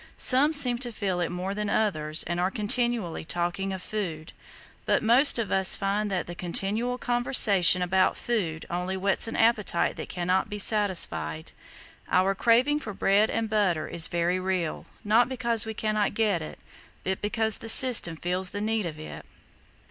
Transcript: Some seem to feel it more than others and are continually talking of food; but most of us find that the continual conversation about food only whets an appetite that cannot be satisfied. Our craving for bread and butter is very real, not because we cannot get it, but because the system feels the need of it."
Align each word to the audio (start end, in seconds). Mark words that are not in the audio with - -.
Some 0.17 0.51
seem 0.51 0.79
to 0.79 0.91
feel 0.91 1.19
it 1.19 1.29
more 1.29 1.53
than 1.53 1.69
others 1.69 2.23
and 2.23 2.39
are 2.39 2.49
continually 2.49 3.23
talking 3.23 3.71
of 3.71 3.83
food; 3.83 4.33
but 4.87 5.03
most 5.03 5.37
of 5.37 5.51
us 5.51 5.75
find 5.75 6.09
that 6.09 6.25
the 6.25 6.33
continual 6.33 6.97
conversation 6.97 7.83
about 7.83 8.17
food 8.17 8.65
only 8.67 8.95
whets 8.95 9.27
an 9.27 9.35
appetite 9.35 9.97
that 9.97 10.09
cannot 10.09 10.49
be 10.49 10.57
satisfied. 10.57 11.51
Our 12.09 12.33
craving 12.33 12.79
for 12.79 12.95
bread 12.95 13.29
and 13.29 13.47
butter 13.47 13.87
is 13.87 14.07
very 14.07 14.39
real, 14.39 14.87
not 15.03 15.29
because 15.29 15.67
we 15.67 15.75
cannot 15.75 16.15
get 16.15 16.41
it, 16.41 16.57
but 17.03 17.21
because 17.21 17.59
the 17.59 17.69
system 17.69 18.15
feels 18.17 18.49
the 18.49 18.59
need 18.61 18.87
of 18.87 18.97
it." 18.97 19.23